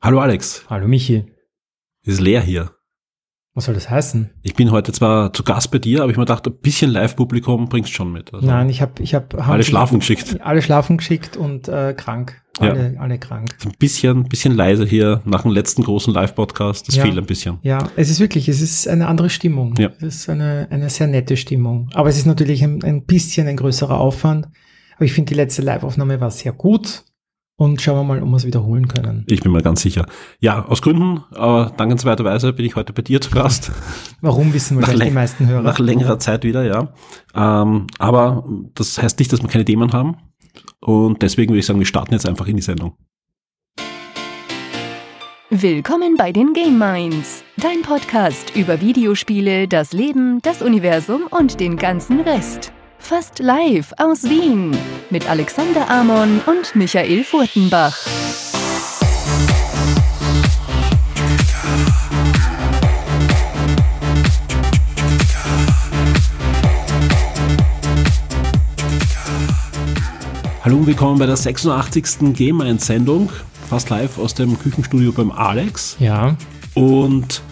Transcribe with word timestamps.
Hallo 0.00 0.20
Alex, 0.20 0.64
Hallo 0.70 0.86
Michi. 0.86 1.24
ist 2.04 2.20
leer 2.20 2.40
hier. 2.40 2.70
Was 3.54 3.64
soll 3.64 3.74
das 3.74 3.90
heißen? 3.90 4.30
Ich 4.42 4.54
bin 4.54 4.70
heute 4.70 4.92
zwar 4.92 5.32
zu 5.32 5.42
Gast 5.42 5.72
bei 5.72 5.78
dir, 5.80 6.02
aber 6.02 6.12
ich 6.12 6.16
mir 6.16 6.24
dachte, 6.24 6.50
ein 6.50 6.60
bisschen 6.60 6.90
Live-Publikum 6.92 7.68
bringst 7.68 7.92
schon 7.92 8.12
mit. 8.12 8.32
Also 8.32 8.46
Nein, 8.46 8.68
ich 8.68 8.80
habe 8.80 9.02
ich 9.02 9.14
hab, 9.16 9.34
Alle 9.48 9.64
schlafen 9.64 9.98
geschickt. 9.98 10.40
Alle 10.40 10.62
schlafen 10.62 10.98
geschickt 10.98 11.36
und 11.36 11.66
äh, 11.66 11.94
krank. 11.94 12.40
Ja. 12.60 12.70
Alle, 12.70 12.96
alle 13.00 13.18
krank. 13.18 13.56
Ein 13.64 13.72
bisschen, 13.80 14.24
bisschen 14.28 14.54
leise 14.54 14.84
hier 14.86 15.20
nach 15.24 15.42
dem 15.42 15.50
letzten 15.50 15.82
großen 15.82 16.14
Live-Podcast. 16.14 16.86
Das 16.86 16.94
Ja. 16.94 17.02
fehlt 17.02 17.18
ein 17.18 17.26
bisschen. 17.26 17.58
Ja, 17.62 17.78
es 17.96 18.08
ist 18.10 18.20
wirklich, 18.20 18.48
es 18.48 18.60
ist 18.60 18.86
eine 18.86 19.08
andere 19.08 19.30
Stimmung. 19.30 19.74
Ja. 19.78 19.90
Es 19.98 20.02
ist 20.18 20.28
eine, 20.28 20.68
eine 20.70 20.88
sehr 20.90 21.08
nette 21.08 21.36
Stimmung. 21.36 21.90
Aber 21.94 22.08
es 22.08 22.16
ist 22.16 22.26
natürlich 22.26 22.62
ein, 22.62 22.82
ein 22.84 23.04
bisschen 23.04 23.48
ein 23.48 23.56
größerer 23.56 23.98
Aufwand. 23.98 24.46
Aber 24.94 25.04
ich 25.04 25.12
finde, 25.12 25.30
die 25.30 25.36
letzte 25.36 25.62
Live-Aufnahme 25.62 26.20
war 26.20 26.30
sehr 26.30 26.52
gut. 26.52 27.04
Und 27.60 27.82
schauen 27.82 27.96
wir 27.96 28.04
mal, 28.04 28.22
ob 28.22 28.28
wir 28.28 28.36
es 28.36 28.46
wiederholen 28.46 28.86
können. 28.86 29.24
Ich 29.28 29.40
bin 29.40 29.50
mir 29.50 29.62
ganz 29.62 29.82
sicher. 29.82 30.06
Ja, 30.38 30.64
aus 30.66 30.80
Gründen, 30.80 31.24
aber 31.34 31.72
dankenswerterweise 31.76 32.52
bin 32.52 32.64
ich 32.64 32.76
heute 32.76 32.92
bei 32.92 33.02
dir 33.02 33.20
zu 33.20 33.32
Gast. 33.32 33.72
Warum 34.20 34.54
wissen 34.54 34.76
wahrscheinlich 34.76 35.08
die 35.08 35.14
meisten 35.14 35.48
Hörer. 35.48 35.62
Nach 35.62 35.80
längerer 35.80 36.20
Zeit 36.20 36.44
wieder, 36.44 36.62
ja. 36.62 36.92
Ähm, 37.34 37.88
aber 37.98 38.44
das 38.74 39.02
heißt 39.02 39.18
nicht, 39.18 39.32
dass 39.32 39.42
wir 39.42 39.48
keine 39.48 39.64
Themen 39.64 39.92
haben. 39.92 40.18
Und 40.78 41.20
deswegen 41.20 41.50
würde 41.50 41.58
ich 41.58 41.66
sagen, 41.66 41.80
wir 41.80 41.86
starten 41.86 42.12
jetzt 42.14 42.28
einfach 42.28 42.46
in 42.46 42.54
die 42.54 42.62
Sendung. 42.62 42.92
Willkommen 45.50 46.14
bei 46.16 46.30
den 46.30 46.52
Game 46.52 46.78
Minds, 46.78 47.42
dein 47.56 47.82
Podcast 47.82 48.54
über 48.54 48.80
Videospiele, 48.80 49.66
das 49.66 49.92
Leben, 49.92 50.38
das 50.42 50.62
Universum 50.62 51.22
und 51.28 51.58
den 51.58 51.76
ganzen 51.76 52.20
Rest. 52.20 52.72
Fast 52.98 53.38
live 53.38 53.92
aus 53.96 54.24
Wien 54.24 54.76
mit 55.10 55.28
Alexander 55.28 55.88
Amon 55.90 56.40
und 56.46 56.74
Michael 56.74 57.24
Furtenbach. 57.24 57.96
Hallo 70.62 70.76
und 70.76 70.86
willkommen 70.86 71.18
bei 71.18 71.26
der 71.26 71.36
86. 71.36 72.34
Game 72.34 72.60
1 72.60 72.84
Sendung. 72.86 73.30
Fast 73.68 73.90
live 73.90 74.18
aus 74.18 74.34
dem 74.34 74.58
Küchenstudio 74.58 75.12
beim 75.12 75.30
Alex. 75.30 75.96
Ja, 75.98 76.36
Und 76.74 77.42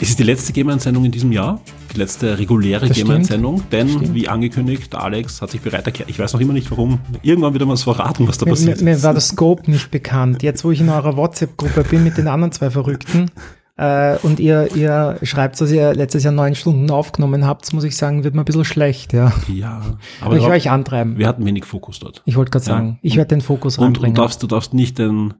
es 0.00 0.10
ist 0.10 0.18
die 0.18 0.22
letzte 0.24 0.52
Game 0.52 0.68
1 0.68 0.84
Sendung 0.84 1.04
in 1.04 1.10
diesem 1.12 1.32
Jahr. 1.32 1.60
Die 1.94 1.98
letzte 2.00 2.38
reguläre 2.38 2.88
Das 2.88 2.96
Game 2.96 3.08
1 3.10 3.26
stimmt. 3.26 3.26
Sendung. 3.26 3.62
Denn, 3.70 3.88
Stimmt. 3.88 4.14
wie 4.14 4.28
angekündigt, 4.28 4.92
der 4.92 5.02
Alex 5.04 5.40
hat 5.42 5.50
sich 5.50 5.60
bereit 5.60 5.86
erklärt. 5.86 6.10
Ich 6.10 6.18
weiß 6.18 6.32
noch 6.32 6.40
immer 6.40 6.52
nicht 6.52 6.70
warum. 6.70 6.98
Irgendwann 7.22 7.52
wird 7.52 7.62
er 7.62 7.66
mal 7.66 7.76
verraten, 7.76 8.26
was 8.26 8.38
da 8.38 8.46
mir, 8.46 8.50
mir, 8.50 8.56
passiert 8.56 8.82
mir 8.82 8.92
ist. 8.94 9.02
war 9.04 9.12
der 9.12 9.20
Scope 9.20 9.70
nicht 9.70 9.90
bekannt. 9.90 10.42
Jetzt, 10.42 10.64
wo 10.64 10.70
ich 10.72 10.80
in 10.80 10.88
eurer 10.88 11.16
WhatsApp-Gruppe 11.16 11.84
bin 11.84 12.02
mit 12.04 12.16
den 12.18 12.26
anderen 12.28 12.50
zwei 12.52 12.70
Verrückten 12.70 13.30
äh, 13.76 14.16
und 14.22 14.40
ihr, 14.40 14.74
ihr 14.74 15.18
schreibt, 15.22 15.60
dass 15.60 15.70
ihr 15.70 15.94
letztes 15.94 16.24
Jahr 16.24 16.32
neun 16.32 16.54
Stunden 16.56 16.90
aufgenommen 16.90 17.46
habt, 17.46 17.72
muss 17.72 17.84
ich 17.84 17.96
sagen, 17.96 18.24
wird 18.24 18.34
mir 18.34 18.42
ein 18.42 18.44
bisschen 18.44 18.64
schlecht, 18.64 19.12
ja. 19.12 19.32
Ja, 19.52 19.80
Aber 20.20 20.36
ich 20.36 20.42
werde 20.42 20.54
euch 20.56 20.70
antreiben. 20.70 21.16
wir 21.18 21.28
hatten 21.28 21.44
wenig 21.46 21.64
Fokus 21.64 22.00
dort. 22.00 22.22
Ich 22.24 22.36
wollte 22.36 22.50
gerade 22.50 22.66
Ja. 22.66 22.72
sagen, 22.72 22.98
ich 23.02 23.16
werde 23.16 23.28
den 23.28 23.40
Fokus 23.40 23.78
Und, 23.78 23.84
reinbringen. 23.84 24.10
und 24.10 24.18
darfst, 24.18 24.42
du 24.42 24.46
darfst 24.48 24.74
nicht 24.74 24.98
den, 24.98 25.34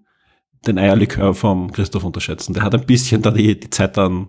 den 0.67 0.79
Eierlikör 0.79 1.35
vom 1.35 1.73
Christoph 1.73 2.05
unterschätzen. 2.05 2.55
Der 2.55 2.63
hat 2.63 2.75
ein 2.75 2.87
bisschen 2.87 3.23
da 3.23 3.31
die, 3.33 3.59
die 3.59 3.71
Zeit 3.71 3.97
dann, 3.97 4.29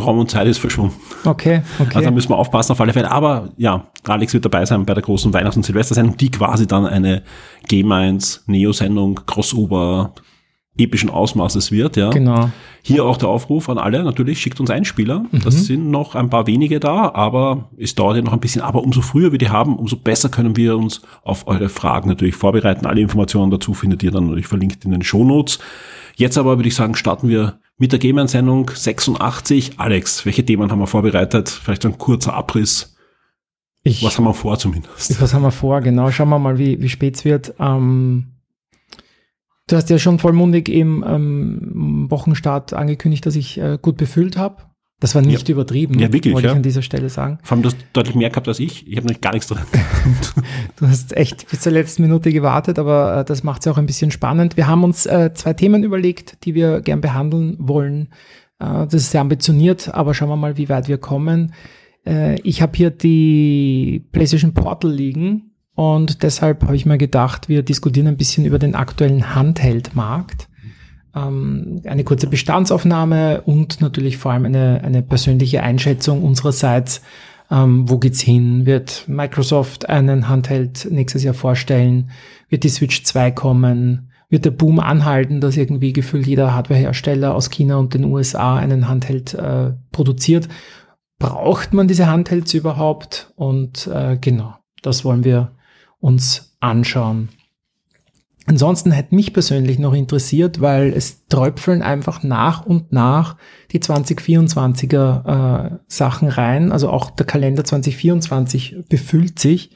Raum 0.00 0.18
und 0.18 0.30
Zeit 0.30 0.46
ist 0.46 0.58
verschwunden. 0.58 0.94
okay, 1.24 1.62
okay. 1.78 1.90
Also 1.94 2.08
da 2.08 2.10
müssen 2.10 2.30
wir 2.30 2.36
aufpassen 2.36 2.72
auf 2.72 2.80
alle 2.80 2.92
Fälle. 2.92 3.10
Aber 3.10 3.50
ja, 3.56 3.86
Alex 4.06 4.34
wird 4.34 4.44
dabei 4.44 4.64
sein 4.64 4.84
bei 4.84 4.94
der 4.94 5.02
großen 5.02 5.32
Weihnachts- 5.32 5.56
und 5.56 5.64
Silvestersendung, 5.64 6.16
die 6.16 6.30
quasi 6.30 6.66
dann 6.66 6.86
eine 6.86 7.22
G1 7.68 8.40
Neo-Sendung, 8.46 9.20
Crossover, 9.26 10.12
epischen 10.78 11.10
Ausmaßes 11.10 11.72
wird. 11.72 11.96
Ja. 11.96 12.10
genau. 12.10 12.50
Hier 12.82 13.04
auch 13.04 13.16
der 13.16 13.28
Aufruf 13.28 13.68
an 13.68 13.76
alle, 13.78 14.02
natürlich 14.02 14.40
schickt 14.40 14.60
uns 14.60 14.70
Einspieler. 14.70 15.26
Das 15.44 15.66
sind 15.66 15.90
noch 15.90 16.14
ein 16.14 16.30
paar 16.30 16.46
wenige 16.46 16.80
da, 16.80 17.10
aber 17.12 17.68
es 17.76 17.94
dauert 17.94 18.16
ja 18.16 18.22
noch 18.22 18.32
ein 18.32 18.40
bisschen. 18.40 18.62
Aber 18.62 18.82
umso 18.82 19.02
früher 19.02 19.32
wir 19.32 19.38
die 19.38 19.50
haben, 19.50 19.76
umso 19.76 19.96
besser 19.96 20.28
können 20.28 20.56
wir 20.56 20.76
uns 20.78 21.02
auf 21.22 21.46
eure 21.48 21.68
Fragen 21.68 22.08
natürlich 22.08 22.36
vorbereiten. 22.36 22.86
Alle 22.86 23.00
Informationen 23.00 23.50
dazu 23.50 23.74
findet 23.74 24.02
ihr 24.02 24.10
dann 24.10 24.26
natürlich 24.26 24.46
verlinkt 24.46 24.84
in 24.84 24.92
den 24.92 25.02
Shownotes. 25.02 25.58
Jetzt 26.18 26.36
aber 26.36 26.58
würde 26.58 26.68
ich 26.68 26.74
sagen, 26.74 26.96
starten 26.96 27.28
wir 27.28 27.60
mit 27.76 27.92
der 27.92 28.00
Game-Sendung 28.00 28.68
86. 28.74 29.78
Alex, 29.78 30.26
welche 30.26 30.44
Themen 30.44 30.68
haben 30.72 30.80
wir 30.80 30.88
vorbereitet? 30.88 31.48
Vielleicht 31.48 31.82
so 31.82 31.88
ein 31.88 31.96
kurzer 31.96 32.34
Abriss. 32.34 32.96
Ich, 33.84 34.02
Was 34.02 34.18
haben 34.18 34.24
wir 34.24 34.34
vor 34.34 34.58
zumindest? 34.58 35.20
was 35.22 35.32
haben 35.32 35.42
wir 35.42 35.52
vor? 35.52 35.80
Genau, 35.80 36.10
schauen 36.10 36.28
wir 36.28 36.40
mal, 36.40 36.58
wie, 36.58 36.82
wie 36.82 36.88
spät 36.88 37.14
es 37.14 37.24
wird. 37.24 37.54
Ähm, 37.60 38.32
du 39.68 39.76
hast 39.76 39.90
ja 39.90 40.00
schon 40.00 40.18
vollmundig 40.18 40.68
im 40.68 41.04
ähm, 41.06 42.10
Wochenstart 42.10 42.72
angekündigt, 42.72 43.24
dass 43.24 43.36
ich 43.36 43.56
äh, 43.58 43.78
gut 43.80 43.96
befüllt 43.96 44.36
habe. 44.36 44.64
Das 45.00 45.14
war 45.14 45.22
nicht 45.22 45.48
übertrieben, 45.48 45.96
Ja, 46.00 46.12
wirklich, 46.12 46.34
wollte 46.34 46.48
ja. 46.48 46.52
ich 46.52 46.56
an 46.56 46.62
dieser 46.64 46.82
Stelle 46.82 47.08
sagen. 47.08 47.38
Vor 47.44 47.54
allem, 47.54 47.62
du 47.62 47.68
hast 47.68 47.76
deutlich 47.92 48.16
mehr 48.16 48.30
gehabt 48.30 48.48
als 48.48 48.58
ich. 48.58 48.84
Ich 48.88 48.96
habe 48.96 49.06
noch 49.06 49.20
gar 49.20 49.32
nichts 49.32 49.46
drin. 49.46 49.62
Du 50.76 50.86
hast 50.88 51.16
echt 51.16 51.48
bis 51.48 51.60
zur 51.60 51.72
letzten 51.72 52.02
Minute 52.02 52.32
gewartet, 52.32 52.78
aber 52.78 53.18
äh, 53.18 53.24
das 53.24 53.44
macht 53.44 53.62
es 53.62 53.68
auch 53.68 53.78
ein 53.78 53.86
bisschen 53.86 54.10
spannend. 54.10 54.56
Wir 54.56 54.66
haben 54.66 54.82
uns 54.82 55.06
äh, 55.06 55.32
zwei 55.34 55.52
Themen 55.52 55.84
überlegt, 55.84 56.44
die 56.44 56.54
wir 56.54 56.80
gern 56.80 57.00
behandeln 57.00 57.56
wollen. 57.60 58.08
Äh, 58.58 58.86
das 58.86 58.94
ist 58.94 59.10
sehr 59.12 59.20
ambitioniert, 59.20 59.92
aber 59.94 60.14
schauen 60.14 60.28
wir 60.28 60.36
mal, 60.36 60.56
wie 60.56 60.68
weit 60.68 60.88
wir 60.88 60.98
kommen. 60.98 61.52
Äh, 62.06 62.40
ich 62.42 62.62
habe 62.62 62.76
hier 62.76 62.90
die 62.90 64.04
PlayStation 64.12 64.54
Portal 64.54 64.90
liegen 64.90 65.52
und 65.74 66.22
deshalb 66.24 66.64
habe 66.64 66.74
ich 66.74 66.86
mir 66.86 66.98
gedacht, 66.98 67.48
wir 67.48 67.62
diskutieren 67.62 68.08
ein 68.08 68.16
bisschen 68.16 68.44
über 68.44 68.58
den 68.58 68.74
aktuellen 68.74 69.34
Handheld-Markt. 69.34 70.47
Ähm, 71.14 71.80
eine 71.84 72.04
kurze 72.04 72.26
Bestandsaufnahme 72.26 73.42
und 73.42 73.80
natürlich 73.80 74.16
vor 74.16 74.32
allem 74.32 74.44
eine, 74.44 74.82
eine 74.82 75.02
persönliche 75.02 75.62
Einschätzung 75.62 76.22
unsererseits, 76.22 77.02
ähm, 77.50 77.88
wo 77.88 77.98
geht's 77.98 78.20
hin? 78.20 78.66
Wird 78.66 79.04
Microsoft 79.08 79.88
einen 79.88 80.28
Handheld 80.28 80.86
nächstes 80.90 81.22
Jahr 81.22 81.34
vorstellen? 81.34 82.10
Wird 82.48 82.64
die 82.64 82.68
Switch 82.68 83.04
2 83.04 83.30
kommen? 83.30 84.10
Wird 84.28 84.44
der 84.44 84.50
Boom 84.50 84.78
anhalten, 84.78 85.40
dass 85.40 85.56
irgendwie 85.56 85.94
gefühlt 85.94 86.26
jeder 86.26 86.54
Hardwarehersteller 86.54 87.34
aus 87.34 87.48
China 87.48 87.76
und 87.76 87.94
den 87.94 88.04
USA 88.04 88.56
einen 88.56 88.88
Handheld 88.88 89.32
äh, 89.34 89.72
produziert? 89.90 90.48
Braucht 91.18 91.72
man 91.72 91.88
diese 91.88 92.06
Handhelds 92.06 92.52
überhaupt? 92.52 93.32
Und 93.36 93.86
äh, 93.86 94.18
genau, 94.20 94.54
das 94.82 95.04
wollen 95.04 95.24
wir 95.24 95.52
uns 96.00 96.56
anschauen. 96.60 97.30
Ansonsten 98.48 98.92
hätte 98.92 99.14
mich 99.14 99.34
persönlich 99.34 99.78
noch 99.78 99.92
interessiert, 99.92 100.62
weil 100.62 100.94
es 100.94 101.26
tröpfeln 101.26 101.82
einfach 101.82 102.22
nach 102.22 102.64
und 102.64 102.92
nach 102.92 103.36
die 103.72 103.78
2024er 103.78 105.74
äh, 105.74 105.78
Sachen 105.86 106.28
rein. 106.28 106.72
Also 106.72 106.88
auch 106.88 107.10
der 107.10 107.26
Kalender 107.26 107.62
2024 107.62 108.84
befüllt 108.88 109.38
sich. 109.38 109.72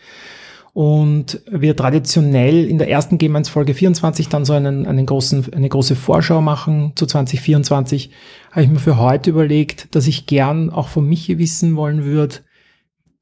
Und 0.73 1.43
wir 1.51 1.77
traditionell 1.77 2.65
in 2.65 2.79
der 2.79 2.89
ersten 2.89 3.19
Game 3.19 3.37
1 3.37 3.51
Folge 3.51 3.75
24 3.75 4.31
dann 4.31 4.47
so 4.47 4.55
einen, 4.55 4.87
einen 4.87 5.05
großen, 5.05 5.53
eine 5.53 5.69
große 5.69 5.95
Vorschau 5.95 6.41
machen 6.41 6.93
zu 6.95 7.05
2024, 7.05 8.11
habe 8.53 8.63
ich 8.63 8.71
mir 8.71 8.79
für 8.79 8.97
heute 8.97 9.29
überlegt, 9.29 9.95
dass 9.95 10.07
ich 10.07 10.25
gern 10.25 10.71
auch 10.71 10.89
von 10.89 11.07
Michi 11.07 11.39
wissen 11.39 11.77
wollen 11.77 12.05
würde, 12.05 12.37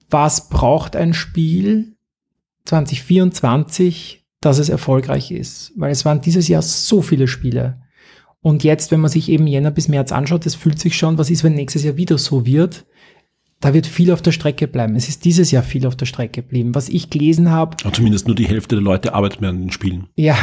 was 0.09 0.49
braucht 0.49 0.95
ein 0.95 1.13
Spiel 1.13 1.97
2024, 2.67 4.20
dass 4.41 4.59
es 4.59 4.69
erfolgreich 4.69 5.31
ist. 5.31 5.73
Weil 5.77 5.91
es 5.91 6.05
waren 6.05 6.21
dieses 6.21 6.49
Jahr 6.49 6.63
so 6.63 7.03
viele 7.03 7.29
Spiele. 7.29 7.81
Und 8.43 8.65
jetzt, 8.65 8.91
wenn 8.91 9.01
man 9.01 9.11
sich 9.11 9.29
eben 9.29 9.47
Jänner 9.47 9.71
bis 9.71 9.89
März 9.89 10.13
anschaut, 10.13 10.47
das 10.47 10.55
fühlt 10.55 10.79
sich 10.79 10.97
schon, 10.97 11.19
was 11.19 11.31
ist, 11.31 11.45
wenn 11.45 11.55
nächstes 11.55 11.85
Jahr 11.85 11.97
wieder 11.97 12.17
so 12.17 12.47
wird? 12.47 12.87
Da 13.63 13.75
wird 13.75 13.87
viel 13.87 14.11
auf 14.11 14.23
der 14.23 14.33
Strecke 14.33 14.67
bleiben. 14.67 14.97
Es 14.97 15.09
ist 15.11 15.27
dieses 15.27 15.51
Jahr 15.51 15.63
viel 15.63 15.87
auf 15.87 15.95
der 15.95 16.07
Strecke 16.07 16.41
geblieben. 16.41 16.75
Was 16.75 16.89
ich 16.89 17.11
gelesen 17.11 17.51
habe, 17.51 17.77
Und 17.85 17.95
zumindest 17.95 18.27
nur 18.27 18.35
die 18.35 18.47
Hälfte 18.49 18.77
der 18.77 18.83
Leute 18.83 19.13
arbeitet 19.15 19.43
mehr 19.43 19.51
an 19.51 19.61
den 19.61 19.71
Spielen. 19.71 20.07
ja, 20.17 20.35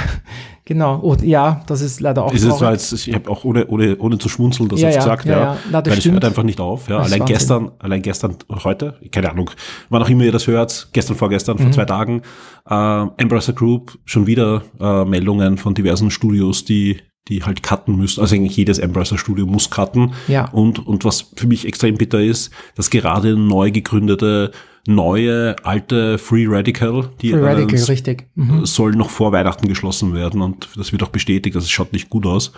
genau. 0.66 0.98
Und 1.00 1.24
ja, 1.24 1.64
das 1.66 1.82
ist 1.82 2.00
leider 2.00 2.24
auch 2.24 2.32
Es 2.32 2.44
ist 2.44 2.58
zwar 2.60 2.74
jetzt, 2.74 2.94
ich 2.94 3.14
habe 3.16 3.28
auch 3.32 3.44
ohne, 3.44 3.66
ohne, 3.68 3.98
ohne 3.98 4.20
zu 4.20 4.30
schmunzeln 4.30 4.70
das 4.70 4.80
Ja, 4.82 4.90
jetzt 4.90 4.98
ja, 4.98 5.02
gesagt, 5.02 5.26
ja, 5.26 5.32
ja. 5.32 5.40
ja. 5.54 5.58
Na, 5.72 5.82
das 5.82 5.92
weil 5.92 5.98
es 5.98 6.04
stimmt. 6.04 6.14
hört 6.14 6.26
einfach 6.26 6.44
nicht 6.44 6.60
auf. 6.60 6.88
Ja. 6.90 7.00
Das 7.00 7.12
Allein 7.12 7.26
gestern, 7.26 7.72
allein 7.80 8.02
gestern 8.04 8.36
und 8.48 8.64
heute, 8.64 9.00
keine 9.12 9.32
Ahnung, 9.32 9.50
wann 9.90 10.04
auch 10.04 10.10
immer 10.10 10.24
ihr 10.26 10.32
das 10.32 10.46
hört, 10.46 10.90
gestern, 10.94 11.16
vorgestern, 11.16 11.58
Mhm. 11.58 11.62
vor 11.64 11.72
zwei 11.72 11.86
Tagen, 11.86 12.22
äh, 12.70 13.06
Embracer 13.18 13.54
Group, 13.54 13.98
schon 14.06 14.28
wieder 14.28 14.62
äh, 14.80 15.06
Meldungen 15.06 15.58
von 15.58 15.74
diversen 15.74 16.12
Studios, 16.12 16.66
die 16.66 16.98
die 17.28 17.44
halt 17.44 17.64
cutten 17.64 17.96
müssen. 17.98 18.22
Also 18.22 18.36
eigentlich 18.36 18.56
jedes 18.58 18.80
Embracer 18.80 19.18
Studio 19.18 19.46
muss 19.46 19.70
cutten. 19.70 20.14
Ja. 20.28 20.50
Und, 20.50 20.86
und 20.86 21.06
was 21.06 21.32
für 21.36 21.48
mich 21.48 21.66
extrem 21.68 21.96
bitter 21.98 22.22
ist, 22.22 22.52
dass 22.76 22.90
gerade 22.90 23.36
neu 23.38 23.72
gegründete, 23.72 24.52
neue, 24.88 25.56
alte 25.64 26.18
Free 26.18 26.46
Radical, 26.48 27.10
die 27.22 27.32
Free 27.32 27.42
Radical, 27.42 27.78
äh, 27.80 27.84
richtig. 27.84 28.28
Mhm. 28.36 28.66
soll 28.66 28.92
noch 28.92 29.10
vor 29.10 29.32
Weihnachten 29.32 29.68
geschlossen 29.68 30.14
werden 30.14 30.42
und 30.42 30.70
das 30.78 30.92
wird 30.92 31.04
auch 31.04 31.10
bestätigt, 31.10 31.56
also 31.56 31.66
es 31.66 31.72
schaut 31.72 31.92
nicht 31.94 32.10
gut 32.10 32.26
aus. 32.26 32.54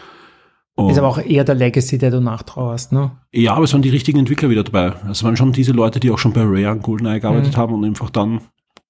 Und 0.76 0.92
Ist 0.92 0.98
aber 1.00 1.08
auch 1.10 1.18
eher 1.18 1.44
der 1.44 1.56
Legacy, 1.56 1.98
der 1.98 2.12
du 2.12 2.22
nachtrauerst, 2.22 2.94
ne? 2.94 3.12
ja, 3.34 3.54
aber 3.54 3.66
es 3.66 3.74
waren 3.74 3.82
die 3.82 3.90
richtigen 3.90 4.20
Entwickler 4.20 4.50
wieder 4.50 4.64
dabei. 4.64 4.94
Es 5.10 5.24
waren 5.24 5.36
schon 5.36 5.52
diese 5.52 5.72
Leute, 5.74 6.00
die 6.00 6.10
auch 6.12 6.20
schon 6.20 6.32
bei 6.32 6.42
Rare 6.44 6.72
und 6.72 6.84
GoldenEye 6.84 7.20
gearbeitet 7.20 7.54
Mhm. 7.54 7.58
haben 7.58 7.74
und 7.74 7.84
einfach 7.84 8.10
dann 8.10 8.42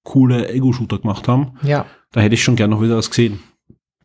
coole 0.03 0.49
Ego-Shooter 0.53 0.99
gemacht 0.99 1.27
haben. 1.27 1.53
Ja. 1.63 1.85
Da 2.11 2.21
hätte 2.21 2.35
ich 2.35 2.43
schon 2.43 2.55
gerne 2.55 2.75
noch 2.75 2.81
wieder 2.83 2.97
was 2.97 3.09
gesehen. 3.09 3.39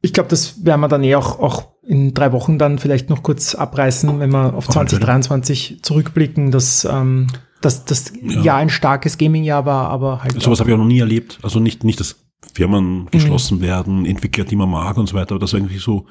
Ich 0.04 0.12
glaube, 0.12 0.28
das 0.28 0.66
werden 0.66 0.82
wir 0.82 0.88
dann 0.88 1.02
eh 1.02 1.14
auch, 1.14 1.40
auch 1.40 1.68
in 1.82 2.12
drei 2.12 2.30
Wochen 2.32 2.58
dann 2.58 2.78
vielleicht 2.78 3.08
noch 3.08 3.22
kurz 3.22 3.54
abreißen, 3.54 4.20
wenn 4.20 4.30
wir 4.30 4.52
auf 4.52 4.68
2023 4.68 5.78
zurückblicken, 5.80 6.50
dass, 6.50 6.84
ähm, 6.84 7.28
dass 7.62 7.86
das 7.86 8.12
ja. 8.22 8.42
Jahr 8.42 8.56
ein 8.58 8.68
starkes 8.68 9.16
Gaming-Jahr 9.16 9.64
war, 9.64 9.88
aber 9.88 10.22
halt. 10.22 10.42
Sowas 10.42 10.60
habe 10.60 10.68
ich 10.68 10.74
auch 10.74 10.78
noch 10.78 10.84
nie 10.84 10.98
erlebt. 10.98 11.38
Also 11.42 11.58
nicht, 11.58 11.84
nicht, 11.84 12.00
dass 12.00 12.16
Firmen 12.52 13.06
geschlossen 13.12 13.58
mhm. 13.58 13.62
werden, 13.62 14.04
Entwickler, 14.04 14.44
die 14.44 14.56
man 14.56 14.68
mag 14.68 14.98
und 14.98 15.08
so 15.08 15.16
weiter, 15.16 15.36
aber 15.36 15.40
das 15.40 15.54
irgendwie 15.54 15.78
so. 15.78 16.04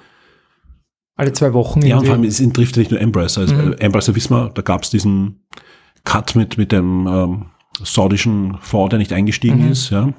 Alle 1.15 1.31
zwei 1.31 1.53
Wochen. 1.53 1.85
Ja, 1.85 1.99
und 1.99 2.05
vor 2.05 2.15
allem, 2.15 2.23
es 2.23 2.37
trifft 2.37 2.75
ja 2.75 2.79
nicht 2.79 2.89
nur 2.89 2.99
Embracer. 2.99 3.41
Also 3.41 3.53
mhm. 3.53 3.73
Embracer 3.73 4.15
wissen 4.15 4.35
wir, 4.35 4.49
da 4.49 4.63
gab 4.63 4.81
es 4.81 4.89
diesen 4.89 5.45
Cut 6.03 6.35
mit, 6.35 6.57
mit 6.57 6.71
dem 6.71 7.05
ähm, 7.05 7.45
saudischen 7.83 8.57
Fonds, 8.59 8.89
der 8.89 8.97
nicht 8.97 9.13
eingestiegen 9.13 9.65
mhm. 9.65 9.71
ist, 9.71 9.91
ja. 9.91 10.11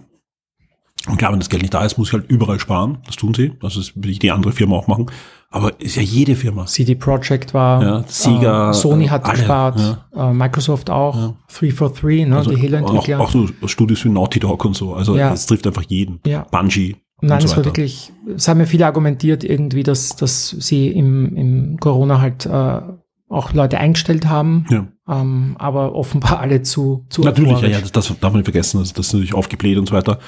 Und 1.09 1.19
klar, 1.19 1.33
wenn 1.33 1.39
das 1.39 1.51
Geld 1.51 1.63
nicht 1.63 1.75
da 1.75 1.85
ist, 1.85 1.99
muss 1.99 2.09
ich 2.09 2.13
halt 2.15 2.31
überall 2.31 2.59
sparen. 2.59 2.99
Das 3.07 3.17
tun 3.17 3.35
sie. 3.35 3.53
Also 3.63 3.81
das 3.81 3.93
will 3.95 4.11
ich 4.11 4.19
die 4.19 4.31
andere 4.31 4.53
Firma 4.53 4.77
auch 4.77 4.87
machen. 4.87 5.11
Aber 5.51 5.81
ist 5.81 5.97
ja 5.97 6.03
jede 6.03 6.35
Firma. 6.35 6.67
CD 6.67 6.97
Projekt 6.97 7.55
war, 7.55 7.83
ja, 7.83 8.05
Sega, 8.09 8.71
äh, 8.71 8.75
Sony 8.75 9.07
hat 9.07 9.25
alle, 9.25 9.39
gespart, 9.39 9.79
ja. 9.79 10.31
äh, 10.31 10.33
Microsoft 10.33 10.91
auch, 10.91 11.17
ja. 11.17 11.35
343, 11.49 12.27
ne, 12.27 12.37
also 12.37 12.51
die 12.51 12.61
Halo-Entwickler. 12.61 13.21
Auch, 13.21 13.27
auch 13.27 13.31
so 13.31 13.49
Studios 13.67 14.05
wie 14.05 14.09
Naughty 14.09 14.41
Dog 14.41 14.65
und 14.65 14.75
so. 14.75 14.95
Also 14.95 15.17
es 15.17 15.47
trifft 15.47 15.67
einfach 15.67 15.85
jeden. 15.87 16.19
Ja. 16.27 16.45
Bungie. 16.51 16.97
Nein, 17.21 17.41
so 17.41 17.47
es 17.47 17.57
war 17.57 17.65
wirklich, 17.65 18.13
es 18.35 18.49
haben 18.49 18.59
ja 18.59 18.67
viele 18.67 18.87
argumentiert 18.87 19.45
irgendwie, 19.45 19.85
dass, 19.85 20.17
dass 20.17 20.51
sie 20.51 20.89
im, 20.89 21.37
im 21.37 21.77
Corona 21.79 22.21
halt 22.21 22.47
äh, 22.47 22.81
auch 23.29 23.53
Leute 23.53 23.79
eingestellt 23.79 24.27
haben, 24.27 24.67
ja. 24.69 24.89
Ähm, 25.07 25.57
aber 25.59 25.95
offenbar 25.95 26.41
alle 26.41 26.63
zu, 26.63 27.05
zu 27.11 27.23
Natürlich, 27.23 27.61
ja, 27.61 27.69
ja, 27.69 27.81
das, 27.81 27.93
das, 27.93 28.09
darf 28.09 28.33
man 28.33 28.37
nicht 28.37 28.47
vergessen, 28.47 28.81
das, 28.81 28.93
das 28.93 29.09
ist 29.09 29.13
natürlich 29.13 29.35
aufgebläht 29.35 29.77
und 29.77 29.89
so 29.89 29.95
weiter. 29.95 30.19